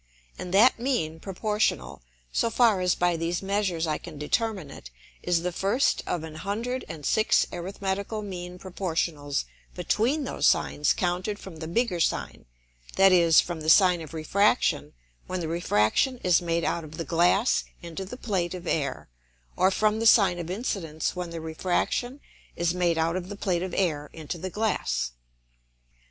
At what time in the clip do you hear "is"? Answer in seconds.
5.21-5.43, 13.11-13.39, 16.23-16.41, 22.55-22.73